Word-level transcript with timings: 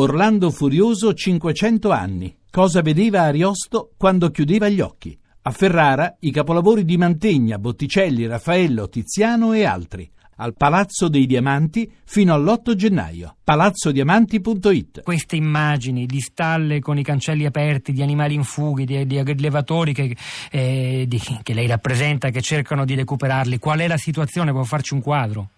Orlando 0.00 0.52
Furioso 0.52 1.12
500 1.12 1.90
anni. 1.90 2.36
Cosa 2.52 2.82
vedeva 2.82 3.22
Ariosto 3.22 3.90
quando 3.96 4.30
chiudeva 4.30 4.68
gli 4.68 4.80
occhi? 4.80 5.18
A 5.42 5.50
Ferrara 5.50 6.14
i 6.20 6.30
capolavori 6.30 6.84
di 6.84 6.96
Mantegna, 6.96 7.58
Botticelli, 7.58 8.24
Raffaello, 8.24 8.88
Tiziano 8.88 9.54
e 9.54 9.64
altri. 9.64 10.08
Al 10.36 10.54
Palazzo 10.54 11.08
dei 11.08 11.26
Diamanti 11.26 11.90
fino 12.04 12.32
all'8 12.32 12.76
gennaio. 12.76 13.38
palazzodiamanti.it 13.42 15.02
Queste 15.02 15.34
immagini 15.34 16.06
di 16.06 16.20
stalle 16.20 16.78
con 16.78 16.96
i 16.96 17.02
cancelli 17.02 17.44
aperti, 17.44 17.90
di 17.90 18.00
animali 18.00 18.34
in 18.34 18.44
fughi, 18.44 18.84
di, 18.84 19.04
di 19.04 19.18
allevatori 19.18 19.92
che, 19.92 20.16
eh, 20.52 21.06
di, 21.08 21.20
che 21.42 21.54
lei 21.54 21.66
rappresenta, 21.66 22.30
che 22.30 22.40
cercano 22.40 22.84
di 22.84 22.94
recuperarli. 22.94 23.58
Qual 23.58 23.80
è 23.80 23.88
la 23.88 23.96
situazione? 23.96 24.52
Può 24.52 24.62
farci 24.62 24.94
un 24.94 25.00
quadro? 25.00 25.48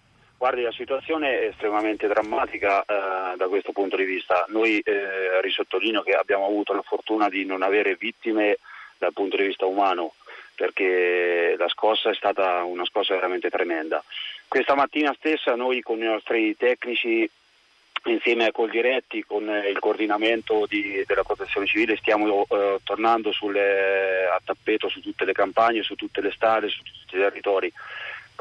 Guardi, 0.41 0.63
la 0.63 0.71
situazione 0.71 1.39
è 1.39 1.45
estremamente 1.49 2.07
drammatica 2.07 2.81
eh, 2.81 3.37
da 3.37 3.47
questo 3.47 3.73
punto 3.73 3.95
di 3.95 4.05
vista. 4.05 4.43
Noi 4.47 4.79
eh, 4.79 5.39
risottolineo 5.39 6.01
che 6.01 6.13
abbiamo 6.13 6.47
avuto 6.47 6.73
la 6.73 6.81
fortuna 6.81 7.29
di 7.29 7.45
non 7.45 7.61
avere 7.61 7.93
vittime 7.93 8.57
dal 8.97 9.13
punto 9.13 9.37
di 9.37 9.43
vista 9.43 9.67
umano, 9.67 10.15
perché 10.55 11.53
la 11.59 11.67
scossa 11.67 12.09
è 12.09 12.15
stata 12.15 12.63
una 12.63 12.85
scossa 12.85 13.13
veramente 13.13 13.51
tremenda. 13.51 14.03
Questa 14.47 14.73
mattina 14.73 15.13
stessa 15.15 15.53
noi 15.53 15.83
con 15.83 15.99
i 15.99 16.05
nostri 16.05 16.57
tecnici 16.57 17.29
insieme 18.05 18.47
a 18.47 18.51
Coldiretti 18.51 19.23
con 19.23 19.43
il 19.43 19.77
coordinamento 19.77 20.65
di, 20.67 21.03
della 21.05 21.23
protezione 21.23 21.67
civile 21.67 21.97
stiamo 21.97 22.47
eh, 22.49 22.79
tornando 22.83 23.31
sulle, 23.31 24.25
a 24.25 24.41
tappeto 24.43 24.89
su 24.89 25.01
tutte 25.01 25.23
le 25.23 25.33
campagne, 25.33 25.83
su 25.83 25.93
tutte 25.93 26.19
le 26.19 26.31
strade, 26.31 26.67
su 26.67 26.81
tutti 26.81 27.15
i 27.15 27.19
territori 27.19 27.71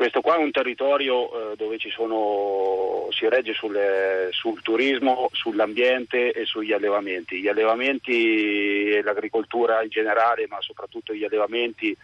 questo 0.01 0.23
qua 0.23 0.37
è 0.37 0.39
un 0.39 0.51
territorio 0.51 1.53
eh, 1.53 1.57
dove 1.57 1.77
sono, 1.95 3.09
si 3.11 3.29
regge 3.29 3.53
sulle, 3.53 4.29
sul 4.31 4.63
turismo, 4.63 5.29
sull'ambiente 5.33 6.33
e 6.33 6.47
sugli 6.47 6.73
allevamenti. 6.73 7.39
Gli 7.39 7.49
allevamenti 7.49 8.89
e 8.89 9.03
l'agricoltura 9.03 9.83
in 9.83 9.91
generale, 9.91 10.47
ma 10.49 10.57
soprattutto 10.63 11.13
gli 11.13 11.23
allevamenti, 11.23 11.95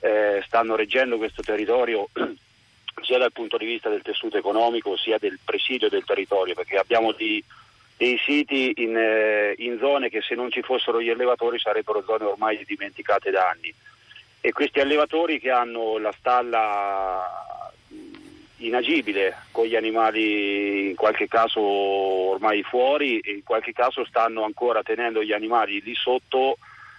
eh, 0.00 0.42
stanno 0.46 0.74
reggendo 0.74 1.18
questo 1.18 1.42
territorio 1.42 2.08
sia 3.02 3.18
dal 3.18 3.32
punto 3.32 3.58
di 3.58 3.66
vista 3.66 3.90
del 3.90 4.00
tessuto 4.00 4.38
economico 4.38 4.96
sia 4.96 5.18
del 5.18 5.38
presidio 5.44 5.90
del 5.90 6.06
territorio, 6.06 6.54
perché 6.54 6.78
abbiamo 6.78 7.12
di, 7.12 7.44
dei 7.98 8.18
siti 8.24 8.72
in, 8.76 8.96
eh, 8.96 9.54
in 9.58 9.76
zone 9.80 10.08
che 10.08 10.22
se 10.22 10.34
non 10.34 10.50
ci 10.50 10.62
fossero 10.62 10.98
gli 10.98 11.10
allevatori 11.10 11.58
sarebbero 11.58 12.02
zone 12.06 12.24
ormai 12.24 12.64
dimenticate 12.64 13.30
da 13.30 13.50
anni 13.50 13.70
e 14.46 14.52
questi 14.52 14.78
allevatori 14.78 15.40
che 15.40 15.48
hanno 15.48 15.96
la 15.96 16.12
stalla 16.18 17.72
inagibile 18.58 19.34
con 19.50 19.64
gli 19.64 19.74
animali 19.74 20.90
in 20.90 20.96
qualche 20.96 21.28
caso 21.28 21.62
ormai 21.62 22.62
fuori 22.62 23.20
e 23.20 23.36
in 23.36 23.42
qualche 23.42 23.72
caso 23.72 24.04
stanno 24.04 24.44
ancora 24.44 24.82
tenendo 24.82 25.24
gli 25.24 25.32
animali 25.32 25.80
lì 25.80 25.94
sotto 25.94 26.58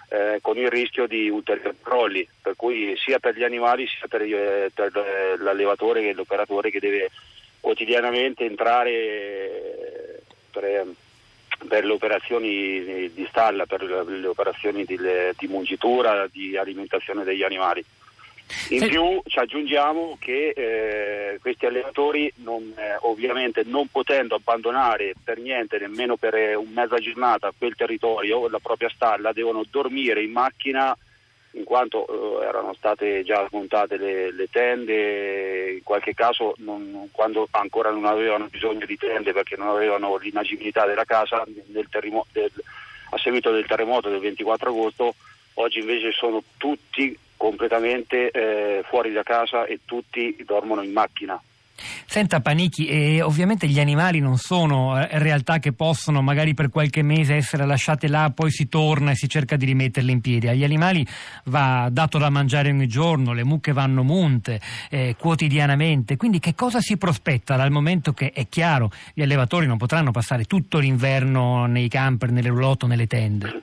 eh, 0.10 0.40
con 0.42 0.58
il 0.58 0.72
rischio 0.72 1.06
di 1.06 1.30
ulteriori 1.30 1.78
crolli, 1.84 2.28
per 2.42 2.56
cui 2.56 2.96
sia 2.98 3.20
per 3.20 3.38
gli 3.38 3.44
animali 3.44 3.86
sia 3.86 4.08
per, 4.08 4.24
eh, 4.24 4.72
per 4.74 5.38
l'allevatore 5.38 6.02
che 6.02 6.14
l'operatore 6.14 6.72
che 6.72 6.80
deve 6.80 7.12
quotidianamente 7.60 8.44
entrare 8.44 8.92
eh, 8.92 10.22
per, 10.50 10.88
per 11.68 11.86
le 11.86 11.94
operazioni 11.94 13.12
di 13.14 13.28
stalla, 13.30 13.66
per 13.66 13.84
le 13.84 14.28
operazioni 14.28 14.86
di, 14.86 14.98
di 15.38 15.48
mungitura, 15.48 16.28
di 16.32 16.58
alimentazione 16.58 17.24
degli 17.24 17.44
animali. 17.44 17.84
In 18.70 18.80
sì. 18.80 18.88
più 18.88 19.22
ci 19.26 19.40
aggiungiamo 19.40 20.18
che 20.20 20.54
eh, 20.56 21.40
questi 21.42 21.66
allevatori 21.66 22.32
non, 22.38 22.74
eh, 22.78 22.96
ovviamente 23.02 23.64
non 23.66 23.88
potendo 23.88 24.36
abbandonare 24.36 25.14
per 25.24 25.40
niente, 25.40 25.80
nemmeno 25.80 26.16
per 26.16 26.36
eh, 26.36 26.54
un 26.54 26.72
mezza 26.72 26.98
giornata 26.98 27.52
quel 27.58 27.76
territorio, 27.76 28.48
la 28.48 28.60
propria 28.60 28.90
stalla, 28.94 29.34
devono 29.34 29.66
dormire 29.70 30.22
in 30.22 30.32
macchina 30.32 30.96
in 31.56 31.64
quanto 31.64 32.42
eh, 32.42 32.46
erano 32.46 32.74
state 32.74 33.24
già 33.24 33.46
smontate 33.48 33.98
le, 33.98 34.32
le, 34.32 34.48
tende, 34.50 35.74
in 35.74 35.84
qualche 35.84 36.14
caso 36.14 36.54
non, 36.58 37.10
quando 37.12 37.48
ancora 37.52 37.92
non 37.92 38.06
avevano 38.06 38.48
bisogno 38.48 38.86
di 38.86 38.98
tende 38.98 39.34
perché 39.34 39.56
non 39.56 39.70
avevano 39.70 40.18
l'inagibilità 40.18 40.86
della 40.86 41.06
casa 41.06 41.44
terremo- 41.90 42.26
del, 42.32 42.52
a 43.10 43.18
seguito 43.18 43.52
del 43.52 43.66
terremoto 43.66 44.10
del 44.10 44.20
24 44.20 44.70
agosto, 44.70 45.16
oggi 45.56 45.80
invece 45.80 46.12
sono 46.12 46.44
tutti 46.58 47.18
completamente 47.38 48.32
eh, 48.32 48.84
fuori 48.88 49.12
da 49.12 49.24
casa 49.24 49.66
e 49.66 49.80
tutti 49.86 50.36
dormono 50.46 50.82
in 50.82 50.92
macchina. 50.92 51.42
Senta 52.06 52.40
Panichi, 52.40 52.88
eh, 52.88 53.22
ovviamente 53.22 53.68
gli 53.68 53.80
animali 53.80 54.20
non 54.20 54.38
sono 54.38 54.98
eh, 54.98 55.08
realtà 55.20 55.60
che 55.60 55.74
possono 55.74 56.22
magari 56.22 56.54
per 56.54 56.70
qualche 56.70 57.02
mese 57.02 57.36
essere 57.36 57.66
lasciate 57.66 58.08
là, 58.08 58.32
poi 58.34 58.50
si 58.52 58.70
torna 58.70 59.12
e 59.12 59.16
si 59.16 59.28
cerca 59.28 59.56
di 59.58 59.66
rimetterle 59.66 60.12
in 60.12 60.22
piedi. 60.22 60.48
Agli 60.48 60.64
animali 60.64 61.06
va 61.46 61.90
dato 61.92 62.18
da 62.18 62.30
mangiare 62.30 62.70
ogni 62.70 62.88
giorno, 62.88 63.34
le 63.34 63.44
mucche 63.44 63.74
vanno 63.74 64.04
munte 64.04 64.62
eh, 64.90 65.16
quotidianamente, 65.18 66.16
quindi 66.16 66.40
che 66.40 66.56
cosa 66.56 66.80
si 66.80 66.98
prospetta 66.98 67.56
dal 67.56 67.72
momento 67.72 68.14
che 68.14 68.32
è 68.32 68.48
chiaro 68.48 68.92
gli 69.14 69.22
allevatori 69.22 69.68
non 69.68 69.78
potranno 69.78 70.12
passare 70.12 70.46
tutto 70.46 70.80
l'inverno 70.80 71.66
nei 71.66 71.90
camper, 71.90 72.32
nelle 72.32 72.50
roulotte, 72.50 72.88
nelle 72.88 73.08
tende? 73.08 73.62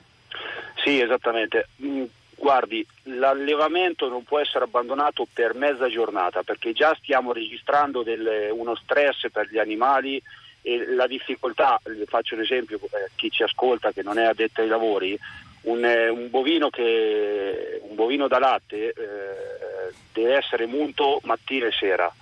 Sì, 0.83 0.99
esattamente. 0.99 1.67
Guardi, 2.43 2.85
l'allevamento 3.03 4.09
non 4.09 4.25
può 4.25 4.37
essere 4.37 4.65
abbandonato 4.65 5.25
per 5.31 5.55
mezza 5.55 5.87
giornata 5.87 6.43
perché 6.43 6.73
già 6.73 6.93
stiamo 6.99 7.31
registrando 7.31 8.03
del, 8.03 8.49
uno 8.51 8.75
stress 8.75 9.31
per 9.31 9.47
gli 9.49 9.57
animali 9.57 10.21
e 10.61 10.85
la 10.87 11.07
difficoltà, 11.07 11.79
faccio 12.05 12.35
un 12.35 12.41
esempio, 12.41 12.81
eh, 12.83 13.11
chi 13.15 13.31
ci 13.31 13.43
ascolta 13.43 13.93
che 13.93 14.03
non 14.03 14.19
è 14.19 14.25
addetto 14.25 14.59
ai 14.59 14.67
lavori, 14.67 15.17
un, 15.61 15.85
eh, 15.85 16.09
un, 16.09 16.29
bovino, 16.29 16.69
che, 16.69 17.79
un 17.87 17.95
bovino, 17.95 18.27
da 18.27 18.39
latte 18.39 18.89
eh, 18.89 19.93
deve 20.11 20.35
essere 20.35 20.65
munto 20.65 21.21
mattina 21.23 21.67
e 21.67 21.71
sera 21.71 22.13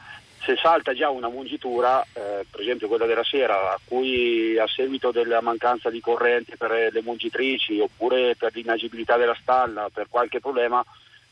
se 0.44 0.56
salta 0.56 0.94
già 0.94 1.10
una 1.10 1.30
mungitura, 1.30 2.02
eh, 2.14 2.46
per 2.50 2.62
esempio 2.62 2.88
quella 2.88 3.06
della 3.06 3.24
sera, 3.24 3.74
a 3.74 3.80
cui 3.84 4.58
a 4.58 4.68
seguito 4.68 5.12
della 5.12 5.42
mancanza 5.42 5.90
di 5.90 6.00
corrente 6.00 6.58
per 6.58 6.90
le 6.92 7.02
mungitrici 7.02 7.80
oppure 7.80 8.36
per 8.36 8.54
l'inagibilità 8.54 9.18
della 9.18 9.38
stalla, 9.40 9.90
per 9.94 10.08
qualche 10.10 10.40
problema, 10.40 10.84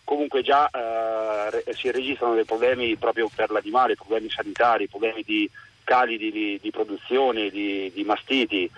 comunque 0.03 0.41
già 0.41 0.69
eh, 0.69 1.73
si 1.73 1.91
registrano 1.91 2.35
dei 2.35 2.45
problemi 2.45 2.95
proprio 2.97 3.29
per 3.33 3.49
l'animale, 3.51 3.95
problemi 3.95 4.29
sanitari, 4.29 4.87
problemi 4.87 5.23
di 5.25 5.49
cali 5.83 6.17
di, 6.17 6.59
di 6.61 6.71
produzione, 6.71 7.49
di, 7.49 7.91
di 7.93 8.03
mastiti. 8.03 8.69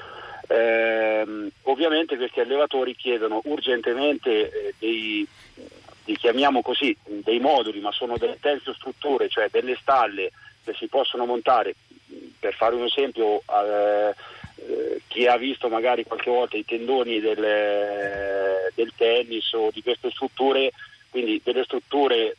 Eh, 0.48 1.52
ovviamente 1.64 2.18
questi 2.18 2.40
allevatori 2.40 2.96
chiedono 2.96 3.42
urgentemente 3.46 4.50
eh, 4.50 4.74
dei 4.78 5.26
li 6.12 6.18
chiamiamo 6.18 6.62
così, 6.62 6.96
dei 7.06 7.40
moduli, 7.40 7.80
ma 7.80 7.92
sono 7.92 8.18
delle 8.18 8.38
terze 8.40 8.74
strutture, 8.74 9.30
cioè 9.30 9.48
delle 9.50 9.78
stalle 9.80 10.32
che 10.64 10.74
si 10.74 10.88
possono 10.88 11.26
montare, 11.26 11.74
per 12.38 12.54
fare 12.54 12.76
un 12.76 12.84
esempio, 12.84 13.38
eh, 13.40 14.14
eh, 14.58 15.02
chi 15.08 15.26
ha 15.26 15.38
visto 15.38 15.70
magari 15.70 16.04
qualche 16.04 16.30
volta 16.30 16.58
i 16.58 16.66
tendoni 16.66 17.20
del, 17.22 17.40
del 18.76 18.92
tennis 18.96 19.54
o 19.54 19.70
di 19.72 19.82
queste 19.82 20.12
strutture, 20.12 20.72
quindi 21.10 21.42
delle 21.44 21.64
strutture 21.64 22.36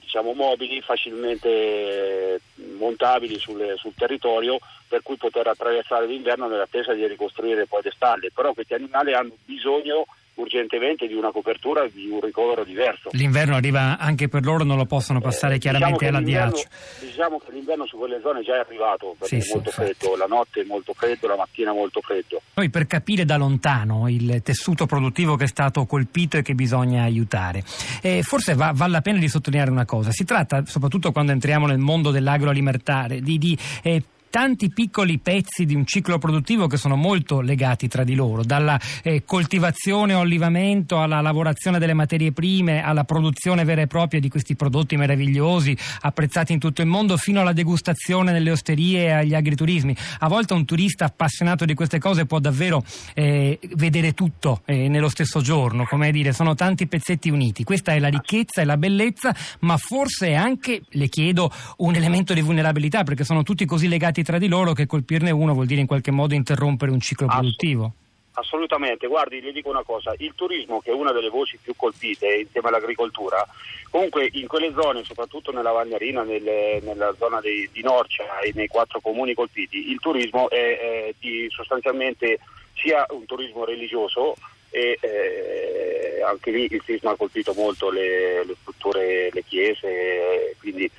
diciamo, 0.00 0.34
mobili 0.34 0.82
facilmente 0.82 2.40
montabili 2.76 3.38
sul, 3.38 3.74
sul, 3.76 3.94
territorio 3.96 4.58
per 4.86 5.02
cui 5.02 5.16
poter 5.16 5.46
attraversare 5.46 6.06
l'inverno 6.06 6.46
nell'attesa 6.46 6.92
di 6.92 7.06
ricostruire 7.06 7.66
poi 7.66 7.80
le 7.82 7.92
stalle, 7.94 8.30
però 8.32 8.52
questi 8.52 8.74
animali 8.74 9.14
hanno 9.14 9.34
bisogno 9.44 10.04
urgentemente 10.44 11.06
di 11.06 11.14
una 11.14 11.30
copertura 11.32 11.86
di 11.88 12.08
un 12.08 12.20
ricovero 12.20 12.64
diverso. 12.64 13.08
L'inverno 13.12 13.56
arriva 13.56 13.98
anche 13.98 14.28
per 14.28 14.44
loro, 14.44 14.64
non 14.64 14.76
lo 14.76 14.86
possono 14.86 15.20
passare 15.20 15.56
eh, 15.56 15.58
chiaramente 15.58 16.06
diciamo 16.06 16.16
alla 16.18 16.26
diaccia. 16.26 16.68
Diciamo 17.00 17.38
che 17.38 17.52
l'inverno 17.52 17.86
su 17.86 17.96
quelle 17.96 18.20
zone 18.22 18.42
già 18.42 18.56
è 18.56 18.60
arrivato, 18.60 19.16
perché 19.18 19.40
sì, 19.40 19.50
è 19.50 19.54
molto 19.54 19.70
sì, 19.70 19.76
freddo, 19.76 20.16
la 20.16 20.26
notte 20.26 20.60
è 20.60 20.64
molto 20.64 20.92
freddo, 20.92 21.26
la 21.26 21.36
mattina 21.36 21.70
è 21.72 21.74
molto 21.74 22.00
freddo. 22.00 22.40
Noi 22.54 22.70
per 22.70 22.86
capire 22.86 23.24
da 23.24 23.36
lontano 23.36 24.08
il 24.08 24.42
tessuto 24.42 24.86
produttivo 24.86 25.36
che 25.36 25.44
è 25.44 25.48
stato 25.48 25.84
colpito 25.86 26.36
e 26.36 26.42
che 26.42 26.54
bisogna 26.54 27.02
aiutare, 27.02 27.64
eh, 28.02 28.22
forse 28.22 28.54
va, 28.54 28.72
vale 28.74 28.92
la 28.92 29.00
pena 29.00 29.18
di 29.18 29.28
sottolineare 29.28 29.70
una 29.70 29.86
cosa, 29.86 30.10
si 30.10 30.24
tratta, 30.24 30.64
soprattutto 30.66 31.10
quando 31.10 31.32
entriamo 31.32 31.66
nel 31.66 31.78
mondo 31.78 32.10
dell'agroalimentare, 32.10 33.20
di, 33.20 33.38
di 33.38 33.58
eh, 33.82 34.02
tanti 34.34 34.68
piccoli 34.68 35.18
pezzi 35.18 35.64
di 35.64 35.76
un 35.76 35.86
ciclo 35.86 36.18
produttivo 36.18 36.66
che 36.66 36.76
sono 36.76 36.96
molto 36.96 37.40
legati 37.40 37.86
tra 37.86 38.02
di 38.02 38.16
loro, 38.16 38.42
dalla 38.42 38.80
eh, 39.04 39.22
coltivazione 39.24 40.12
o 40.12 40.22
allivamento 40.22 41.00
alla 41.00 41.20
lavorazione 41.20 41.78
delle 41.78 41.94
materie 41.94 42.32
prime, 42.32 42.82
alla 42.82 43.04
produzione 43.04 43.62
vera 43.62 43.82
e 43.82 43.86
propria 43.86 44.18
di 44.18 44.28
questi 44.28 44.56
prodotti 44.56 44.96
meravigliosi 44.96 45.78
apprezzati 46.00 46.52
in 46.52 46.58
tutto 46.58 46.82
il 46.82 46.88
mondo, 46.88 47.16
fino 47.16 47.42
alla 47.42 47.52
degustazione 47.52 48.32
nelle 48.32 48.50
osterie 48.50 49.04
e 49.04 49.10
agli 49.12 49.34
agriturismi. 49.34 49.94
A 50.18 50.26
volte 50.26 50.54
un 50.54 50.64
turista 50.64 51.04
appassionato 51.04 51.64
di 51.64 51.74
queste 51.74 52.00
cose 52.00 52.26
può 52.26 52.40
davvero 52.40 52.82
eh, 53.14 53.60
vedere 53.76 54.14
tutto 54.14 54.62
eh, 54.64 54.88
nello 54.88 55.10
stesso 55.10 55.42
giorno, 55.42 55.84
come 55.84 56.10
dire, 56.10 56.32
sono 56.32 56.56
tanti 56.56 56.88
pezzetti 56.88 57.30
uniti. 57.30 57.62
Questa 57.62 57.92
è 57.92 58.00
la 58.00 58.08
ricchezza 58.08 58.62
e 58.62 58.64
la 58.64 58.78
bellezza, 58.78 59.32
ma 59.60 59.76
forse 59.76 60.30
è 60.30 60.34
anche, 60.34 60.82
le 60.88 61.08
chiedo, 61.08 61.52
un 61.76 61.94
elemento 61.94 62.34
di 62.34 62.40
vulnerabilità 62.40 63.04
perché 63.04 63.22
sono 63.22 63.44
tutti 63.44 63.64
così 63.64 63.86
legati 63.86 64.22
tra 64.24 64.38
di 64.38 64.48
loro 64.48 64.72
che 64.72 64.86
colpirne 64.86 65.30
uno 65.30 65.54
vuol 65.54 65.66
dire 65.66 65.80
in 65.80 65.86
qualche 65.86 66.10
modo 66.10 66.34
interrompere 66.34 66.90
un 66.90 67.00
ciclo 67.00 67.28
produttivo. 67.28 67.92
Assolutamente, 68.36 69.06
guardi, 69.06 69.40
le 69.40 69.52
dico 69.52 69.68
una 69.70 69.84
cosa, 69.84 70.12
il 70.18 70.32
turismo 70.34 70.80
che 70.80 70.90
è 70.90 70.92
una 70.94 71.12
delle 71.12 71.28
voci 71.28 71.56
più 71.62 71.74
colpite 71.76 72.26
insieme 72.34 72.66
all'agricoltura, 72.66 73.46
comunque 73.90 74.28
in 74.32 74.48
quelle 74.48 74.72
zone, 74.76 75.04
soprattutto 75.04 75.52
nella 75.52 75.70
Vagnarina, 75.70 76.24
nelle, 76.24 76.80
nella 76.82 77.14
zona 77.16 77.40
dei, 77.40 77.68
di 77.70 77.82
Norcia 77.82 78.40
e 78.40 78.50
nei 78.56 78.66
quattro 78.66 78.98
comuni 79.00 79.34
colpiti, 79.34 79.88
il 79.88 80.00
turismo 80.00 80.50
è, 80.50 80.56
è 80.56 81.14
di, 81.20 81.46
sostanzialmente 81.48 82.40
sia 82.74 83.06
un 83.10 83.24
turismo 83.24 83.64
religioso 83.64 84.34
e 84.70 84.98
eh, 85.00 86.22
anche 86.26 86.50
lì 86.50 86.66
il 86.68 86.82
sisma 86.84 87.12
ha 87.12 87.16
colpito 87.16 87.54
molto 87.54 87.90
le, 87.90 88.44
le 88.44 88.56
strutture, 88.60 89.30
le 89.32 89.44
chiese, 89.44 90.56
quindi 90.58 90.90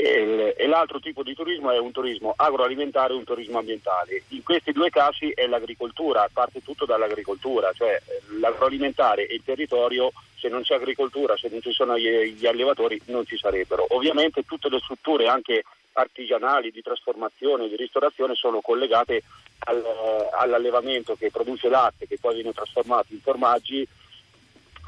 e, 0.00 0.66
l'altro 0.68 1.00
tipo 1.00 1.24
di 1.24 1.34
turismo 1.34 1.72
è 1.72 1.78
un 1.78 1.90
turismo 1.90 2.32
agroalimentare 2.36 3.12
e 3.12 3.16
un 3.16 3.24
turismo 3.24 3.58
ambientale. 3.58 4.22
In 4.28 4.44
questi 4.44 4.70
due 4.70 4.90
casi 4.90 5.30
è 5.30 5.48
l'agricoltura, 5.48 6.28
parte 6.32 6.62
tutto 6.62 6.84
dall'agricoltura, 6.84 7.72
cioè 7.72 8.00
eh, 8.06 8.38
l'agroalimentare 8.38 9.26
e 9.26 9.34
il 9.34 9.42
territorio, 9.44 10.12
se 10.36 10.48
non 10.48 10.62
c'è 10.62 10.76
agricoltura, 10.76 11.36
se 11.36 11.48
non 11.50 11.60
ci 11.60 11.72
sono 11.72 11.98
gli 11.98 12.46
allevatori 12.46 13.00
non 13.06 13.26
ci 13.26 13.36
sarebbero. 13.36 13.86
Ovviamente 13.90 14.44
tutte 14.44 14.68
le 14.68 14.78
strutture 14.78 15.26
anche 15.26 15.64
artigianali 15.94 16.70
di 16.70 16.80
trasformazione, 16.80 17.68
di 17.68 17.74
ristorazione 17.74 18.36
sono 18.36 18.60
collegate 18.60 19.14
eh, 19.16 19.24
all'allevamento 20.38 21.16
che 21.16 21.32
produce 21.32 21.68
latte 21.68 22.06
che 22.06 22.18
poi 22.20 22.34
viene 22.34 22.52
trasformato 22.52 23.08
in 23.10 23.20
formaggi 23.20 23.86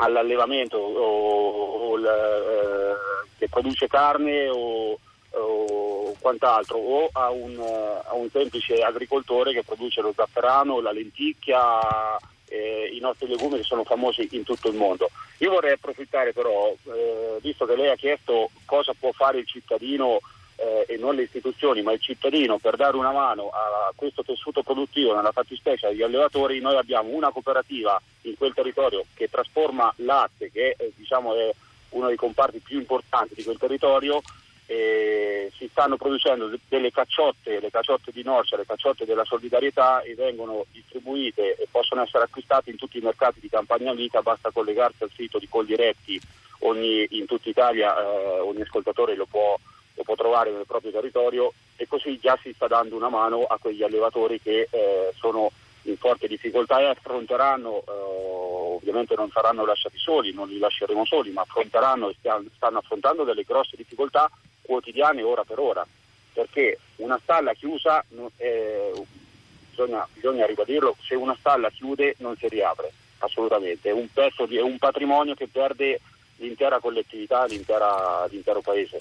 all'allevamento 0.00 0.76
o, 0.76 1.92
o, 1.92 1.98
eh, 1.98 2.94
che 3.38 3.48
produce 3.48 3.86
carne 3.86 4.48
o, 4.48 4.98
o 5.30 6.16
quant'altro 6.18 6.76
o 6.76 7.08
a 7.12 7.30
un, 7.30 7.58
a 7.58 8.14
un, 8.14 8.28
semplice 8.30 8.80
agricoltore 8.82 9.52
che 9.52 9.62
produce 9.62 10.00
lo 10.00 10.12
zafferano, 10.14 10.80
la 10.80 10.92
lenticchia, 10.92 12.18
eh, 12.48 12.90
i 12.92 12.98
nostri 13.00 13.28
legumi 13.28 13.58
che 13.58 13.62
sono 13.62 13.84
famosi 13.84 14.26
in 14.32 14.42
tutto 14.42 14.68
il 14.68 14.76
mondo. 14.76 15.10
Io 15.38 15.50
vorrei 15.50 15.72
approfittare 15.72 16.32
però, 16.32 16.74
eh, 16.84 17.38
visto 17.40 17.64
che 17.66 17.76
lei 17.76 17.90
ha 17.90 17.96
chiesto 17.96 18.50
cosa 18.64 18.92
può 18.98 19.10
fare 19.12 19.38
il 19.38 19.46
cittadino 19.46 20.20
eh, 20.60 20.84
e 20.86 20.96
non 20.98 21.14
le 21.14 21.22
istituzioni, 21.22 21.82
ma 21.82 21.92
il 21.92 22.00
cittadino 22.00 22.58
per 22.58 22.76
dare 22.76 22.96
una 22.96 23.12
mano 23.12 23.48
a 23.48 23.92
questo 23.94 24.22
tessuto 24.22 24.62
produttivo, 24.62 25.14
nella 25.14 25.32
fattispecie 25.32 25.86
agli 25.86 26.02
allevatori, 26.02 26.60
noi 26.60 26.76
abbiamo 26.76 27.10
una 27.10 27.30
cooperativa 27.30 28.00
in 28.22 28.36
quel 28.36 28.52
territorio 28.52 29.04
che 29.14 29.30
trasforma 29.30 29.92
latte, 29.96 30.50
che 30.50 30.74
eh, 30.76 30.92
diciamo, 30.94 31.34
è 31.34 31.50
uno 31.90 32.08
dei 32.08 32.16
comparti 32.16 32.58
più 32.58 32.78
importanti 32.78 33.34
di 33.34 33.42
quel 33.42 33.58
territorio. 33.58 34.20
Si 34.70 35.68
stanno 35.68 35.96
producendo 35.96 36.48
delle 36.68 36.92
cacciotte, 36.92 37.58
le 37.58 37.70
cacciotte 37.70 38.12
di 38.12 38.22
Norcia, 38.22 38.56
le 38.56 38.64
cacciotte 38.64 39.04
della 39.04 39.24
solidarietà 39.24 40.00
e 40.02 40.14
vengono 40.14 40.64
distribuite 40.70 41.56
e 41.56 41.66
possono 41.68 42.02
essere 42.02 42.22
acquistate 42.22 42.70
in 42.70 42.76
tutti 42.76 42.98
i 42.98 43.00
mercati 43.00 43.40
di 43.40 43.48
Campagna 43.48 43.92
Vita, 43.92 44.22
basta 44.22 44.52
collegarsi 44.52 45.02
al 45.02 45.10
sito 45.12 45.40
di 45.40 45.48
Coldiretti, 45.48 46.20
ogni, 46.60 47.04
in 47.10 47.26
tutta 47.26 47.48
Italia 47.48 47.98
eh, 47.98 48.38
ogni 48.38 48.60
ascoltatore 48.60 49.16
lo 49.16 49.26
può, 49.26 49.58
lo 50.00 50.02
può, 50.02 50.14
trovare 50.14 50.50
nel 50.50 50.66
proprio 50.66 50.90
territorio 50.90 51.52
e 51.76 51.86
così 51.86 52.18
già 52.18 52.38
si 52.42 52.52
sta 52.54 52.66
dando 52.66 52.96
una 52.96 53.08
mano 53.08 53.44
a 53.44 53.58
quegli 53.58 53.82
allevatori 53.82 54.40
che 54.40 54.68
eh, 54.70 55.12
sono 55.16 55.50
in 55.84 55.96
forte 55.96 56.26
difficoltà 56.26 56.80
e 56.80 56.86
affronteranno, 56.86 57.78
eh, 57.78 57.90
ovviamente 58.76 59.14
non 59.14 59.30
saranno 59.30 59.64
lasciati 59.64 59.98
soli, 59.98 60.32
non 60.32 60.48
li 60.48 60.58
lasceremo 60.58 61.04
soli, 61.04 61.30
ma 61.30 61.42
affronteranno 61.42 62.10
e 62.10 62.16
stanno 62.18 62.78
affrontando 62.78 63.24
delle 63.24 63.44
grosse 63.44 63.76
difficoltà 63.76 64.30
quotidiane 64.60 65.22
ora 65.22 65.44
per 65.44 65.58
ora, 65.58 65.86
perché 66.32 66.78
una 66.96 67.18
stalla 67.22 67.54
chiusa, 67.54 68.04
eh, 68.36 68.92
bisogna, 69.70 70.06
bisogna 70.12 70.46
ribadirlo, 70.46 70.96
se 71.00 71.14
una 71.14 71.36
stalla 71.38 71.70
chiude 71.70 72.14
non 72.18 72.36
si 72.36 72.46
riapre, 72.48 72.92
assolutamente, 73.18 73.88
è 73.88 73.92
un 73.92 74.08
di, 74.46 74.56
è 74.56 74.62
un 74.62 74.78
patrimonio 74.78 75.34
che 75.34 75.48
perde 75.48 76.00
l'intera 76.36 76.80
collettività, 76.80 77.44
l'intera, 77.44 78.26
l'intero 78.26 78.60
paese. 78.60 78.98